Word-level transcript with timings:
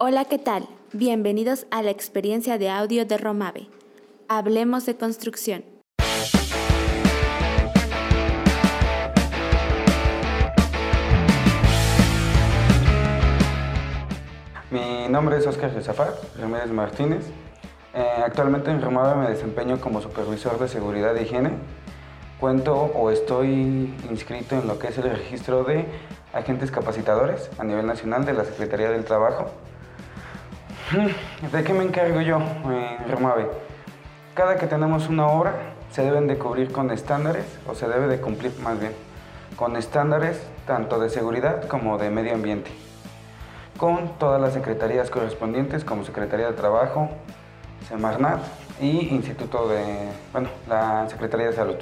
Hola, 0.00 0.26
¿qué 0.26 0.38
tal? 0.38 0.68
Bienvenidos 0.92 1.66
a 1.72 1.82
la 1.82 1.90
experiencia 1.90 2.56
de 2.56 2.70
audio 2.70 3.04
de 3.04 3.18
Romave. 3.18 3.66
Hablemos 4.28 4.86
de 4.86 4.96
construcción. 4.96 5.64
Mi 14.70 15.08
nombre 15.08 15.38
es 15.38 15.48
Oscar 15.48 15.74
Rezafat 15.74 16.14
Ramírez 16.38 16.70
Martínez. 16.70 17.26
Eh, 17.92 18.22
actualmente 18.24 18.70
en 18.70 18.80
Romave 18.80 19.16
me 19.20 19.28
desempeño 19.28 19.80
como 19.80 20.00
supervisor 20.00 20.60
de 20.60 20.68
seguridad 20.68 21.16
e 21.16 21.24
higiene. 21.24 21.50
Cuento 22.38 22.72
o 22.76 23.10
estoy 23.10 23.92
inscrito 24.08 24.54
en 24.54 24.68
lo 24.68 24.78
que 24.78 24.88
es 24.88 24.98
el 24.98 25.10
registro 25.10 25.64
de 25.64 25.86
agentes 26.32 26.70
capacitadores 26.70 27.50
a 27.58 27.64
nivel 27.64 27.84
nacional 27.84 28.24
de 28.24 28.34
la 28.34 28.44
Secretaría 28.44 28.90
del 28.90 29.04
Trabajo. 29.04 29.50
¿De 31.52 31.64
qué 31.64 31.74
me 31.74 31.84
encargo 31.84 32.22
yo 32.22 32.38
en 32.38 33.10
Romave? 33.10 33.46
Cada 34.32 34.56
que 34.56 34.66
tenemos 34.66 35.10
una 35.10 35.26
obra 35.26 35.52
se 35.90 36.00
deben 36.02 36.26
de 36.26 36.38
cubrir 36.38 36.72
con 36.72 36.90
estándares 36.90 37.44
o 37.68 37.74
se 37.74 37.86
debe 37.86 38.06
de 38.06 38.22
cumplir 38.22 38.58
más 38.60 38.80
bien 38.80 38.92
con 39.56 39.76
estándares 39.76 40.42
tanto 40.66 40.98
de 40.98 41.10
seguridad 41.10 41.68
como 41.68 41.98
de 41.98 42.08
medio 42.08 42.32
ambiente 42.32 42.70
con 43.76 44.18
todas 44.18 44.40
las 44.40 44.54
secretarías 44.54 45.10
correspondientes 45.10 45.84
como 45.84 46.04
Secretaría 46.04 46.46
de 46.46 46.54
Trabajo, 46.54 47.10
Semarnat 47.86 48.40
y 48.80 49.14
Instituto 49.14 49.68
de, 49.68 50.08
bueno, 50.32 50.48
la 50.68 51.06
Secretaría 51.10 51.48
de 51.48 51.52
Salud. 51.52 51.76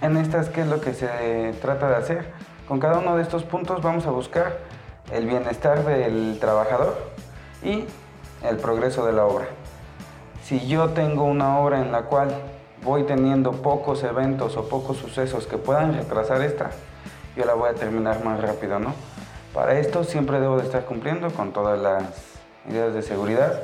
En 0.00 0.16
estas, 0.16 0.48
¿qué 0.48 0.62
es 0.62 0.68
lo 0.68 0.80
que 0.80 0.94
se 0.94 1.54
trata 1.60 1.90
de 1.90 1.96
hacer? 1.96 2.32
Con 2.66 2.80
cada 2.80 2.98
uno 2.98 3.14
de 3.14 3.22
estos 3.22 3.44
puntos 3.44 3.82
vamos 3.82 4.06
a 4.06 4.10
buscar 4.10 4.56
el 5.12 5.26
bienestar 5.26 5.84
del 5.84 6.38
trabajador 6.40 6.96
y 7.62 7.84
el 8.46 8.56
progreso 8.56 9.06
de 9.06 9.12
la 9.12 9.24
obra. 9.24 9.46
Si 10.42 10.66
yo 10.66 10.90
tengo 10.90 11.24
una 11.24 11.58
obra 11.58 11.80
en 11.80 11.90
la 11.90 12.02
cual 12.02 12.28
voy 12.82 13.02
teniendo 13.04 13.52
pocos 13.52 14.02
eventos 14.04 14.56
o 14.56 14.68
pocos 14.68 14.96
sucesos 14.96 15.46
que 15.46 15.58
puedan 15.58 15.94
retrasar 15.94 16.42
esta, 16.42 16.70
yo 17.36 17.44
la 17.44 17.54
voy 17.54 17.70
a 17.70 17.74
terminar 17.74 18.24
más 18.24 18.40
rápido, 18.40 18.78
¿no? 18.78 18.94
Para 19.52 19.78
esto 19.78 20.04
siempre 20.04 20.38
debo 20.38 20.58
de 20.58 20.64
estar 20.64 20.84
cumpliendo 20.84 21.30
con 21.30 21.52
todas 21.52 21.80
las 21.80 22.04
medidas 22.66 22.94
de 22.94 23.02
seguridad 23.02 23.62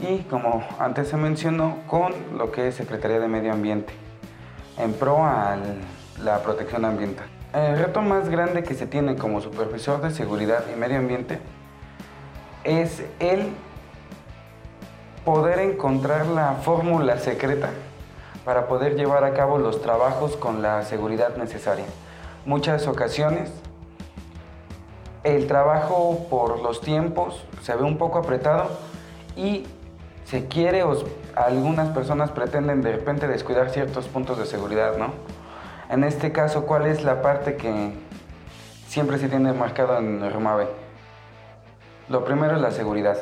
y 0.00 0.18
como 0.22 0.64
antes 0.78 1.08
se 1.08 1.16
mencionó 1.16 1.76
con 1.86 2.14
lo 2.36 2.50
que 2.50 2.68
es 2.68 2.74
Secretaría 2.74 3.20
de 3.20 3.28
Medio 3.28 3.52
Ambiente 3.52 3.92
en 4.78 4.92
pro 4.92 5.24
a 5.24 5.56
la 6.22 6.42
protección 6.42 6.84
ambiental. 6.84 7.26
El 7.52 7.78
reto 7.78 8.02
más 8.02 8.28
grande 8.28 8.64
que 8.64 8.74
se 8.74 8.86
tiene 8.86 9.16
como 9.16 9.40
supervisor 9.40 10.00
de 10.00 10.10
seguridad 10.10 10.64
y 10.74 10.78
medio 10.78 10.98
ambiente 10.98 11.38
es 12.64 13.04
el 13.20 13.52
poder 15.24 15.58
encontrar 15.60 16.26
la 16.26 16.54
fórmula 16.54 17.18
secreta 17.18 17.70
para 18.44 18.66
poder 18.66 18.96
llevar 18.96 19.24
a 19.24 19.32
cabo 19.32 19.58
los 19.58 19.80
trabajos 19.80 20.36
con 20.36 20.60
la 20.60 20.82
seguridad 20.82 21.36
necesaria. 21.36 21.86
Muchas 22.44 22.86
ocasiones 22.86 23.50
el 25.24 25.46
trabajo 25.46 26.26
por 26.28 26.60
los 26.62 26.82
tiempos 26.82 27.44
se 27.62 27.74
ve 27.74 27.82
un 27.82 27.96
poco 27.96 28.18
apretado 28.18 28.68
y 29.36 29.66
se 30.26 30.46
quiere 30.46 30.82
o 30.82 31.02
algunas 31.34 31.88
personas 31.88 32.30
pretenden 32.30 32.82
de 32.82 32.92
repente 32.92 33.26
descuidar 33.26 33.70
ciertos 33.70 34.06
puntos 34.06 34.38
de 34.38 34.44
seguridad, 34.44 34.98
¿no? 34.98 35.12
En 35.88 36.04
este 36.04 36.32
caso, 36.32 36.66
¿cuál 36.66 36.86
es 36.86 37.04
la 37.04 37.22
parte 37.22 37.56
que 37.56 37.92
siempre 38.86 39.18
se 39.18 39.28
tiene 39.28 39.52
marcado 39.52 39.98
en 39.98 40.30
Romave? 40.30 40.83
Lo 42.08 42.24
primero 42.24 42.56
es 42.56 42.60
la 42.60 42.70
seguridad. 42.70 43.16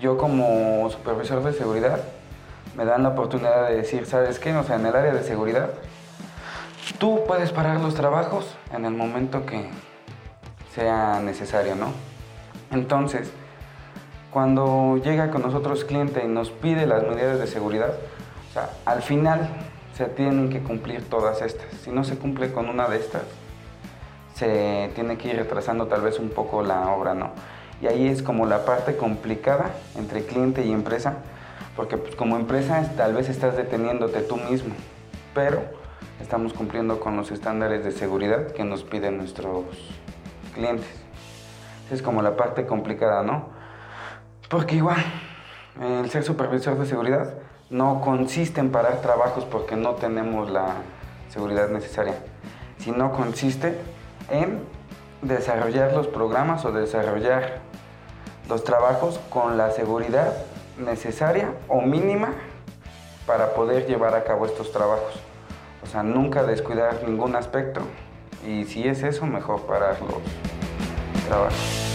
Yo 0.00 0.18
como 0.18 0.88
supervisor 0.90 1.42
de 1.42 1.52
seguridad 1.52 2.00
me 2.76 2.84
dan 2.84 3.02
la 3.02 3.10
oportunidad 3.10 3.68
de 3.68 3.76
decir, 3.76 4.06
¿sabes 4.06 4.38
qué? 4.38 4.54
O 4.54 4.62
sea, 4.64 4.76
en 4.76 4.86
el 4.86 4.94
área 4.94 5.12
de 5.12 5.22
seguridad, 5.22 5.70
tú 6.98 7.24
puedes 7.26 7.52
parar 7.52 7.80
los 7.80 7.94
trabajos 7.94 8.54
en 8.72 8.84
el 8.84 8.92
momento 8.92 9.46
que 9.46 9.70
sea 10.74 11.20
necesario, 11.20 11.74
¿no? 11.74 11.92
Entonces, 12.70 13.30
cuando 14.30 14.98
llega 14.98 15.30
con 15.30 15.42
nosotros 15.42 15.84
cliente 15.84 16.22
y 16.24 16.28
nos 16.28 16.50
pide 16.50 16.86
las 16.86 17.02
medidas 17.02 17.38
de 17.38 17.46
seguridad, 17.46 17.94
o 18.50 18.52
sea, 18.52 18.70
al 18.84 19.02
final 19.02 19.48
se 19.94 20.06
tienen 20.06 20.48
que 20.50 20.62
cumplir 20.62 21.08
todas 21.08 21.42
estas. 21.42 21.66
Si 21.82 21.90
no 21.90 22.04
se 22.04 22.16
cumple 22.16 22.52
con 22.52 22.68
una 22.68 22.88
de 22.88 22.98
estas, 22.98 23.22
se 24.34 24.90
tiene 24.94 25.18
que 25.18 25.28
ir 25.28 25.36
retrasando 25.36 25.86
tal 25.86 26.00
vez 26.00 26.18
un 26.18 26.30
poco 26.30 26.62
la 26.62 26.90
obra, 26.90 27.14
¿no? 27.14 27.30
Y 27.82 27.88
ahí 27.88 28.06
es 28.06 28.22
como 28.22 28.46
la 28.46 28.64
parte 28.64 28.96
complicada 28.96 29.72
entre 29.96 30.24
cliente 30.24 30.64
y 30.64 30.72
empresa, 30.72 31.16
porque 31.74 31.96
pues, 31.96 32.14
como 32.14 32.36
empresa 32.36 32.88
tal 32.96 33.12
vez 33.12 33.28
estás 33.28 33.56
deteniéndote 33.56 34.20
tú 34.20 34.36
mismo, 34.36 34.72
pero 35.34 35.64
estamos 36.20 36.52
cumpliendo 36.52 37.00
con 37.00 37.16
los 37.16 37.32
estándares 37.32 37.84
de 37.84 37.90
seguridad 37.90 38.52
que 38.52 38.62
nos 38.62 38.84
piden 38.84 39.18
nuestros 39.18 39.64
clientes. 40.54 40.86
es 41.90 42.02
como 42.02 42.22
la 42.22 42.36
parte 42.36 42.66
complicada, 42.66 43.24
¿no? 43.24 43.48
Porque 44.48 44.76
igual, 44.76 45.02
el 45.80 46.08
ser 46.08 46.22
supervisor 46.22 46.78
de 46.78 46.86
seguridad 46.86 47.34
no 47.68 48.00
consiste 48.00 48.60
en 48.60 48.70
parar 48.70 49.00
trabajos 49.00 49.44
porque 49.44 49.74
no 49.74 49.94
tenemos 49.94 50.48
la 50.50 50.76
seguridad 51.30 51.68
necesaria, 51.68 52.14
sino 52.78 53.12
consiste 53.12 53.76
en 54.30 54.60
desarrollar 55.22 55.92
los 55.92 56.08
programas 56.08 56.64
o 56.64 56.72
desarrollar 56.72 57.60
los 58.48 58.64
trabajos 58.64 59.20
con 59.30 59.56
la 59.56 59.70
seguridad 59.70 60.34
necesaria 60.78 61.52
o 61.68 61.80
mínima 61.80 62.34
para 63.26 63.54
poder 63.54 63.86
llevar 63.86 64.14
a 64.14 64.24
cabo 64.24 64.46
estos 64.46 64.72
trabajos. 64.72 65.14
O 65.82 65.86
sea, 65.86 66.02
nunca 66.02 66.42
descuidar 66.42 67.02
ningún 67.06 67.36
aspecto 67.36 67.80
y 68.46 68.64
si 68.64 68.86
es 68.86 69.02
eso, 69.02 69.26
mejor 69.26 69.62
parar 69.62 69.96
los 70.00 71.24
trabajos. 71.28 71.91